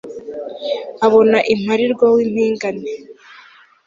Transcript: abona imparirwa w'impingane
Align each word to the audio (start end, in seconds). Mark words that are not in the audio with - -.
abona 1.05 1.37
imparirwa 1.53 2.05
w'impingane 2.15 2.83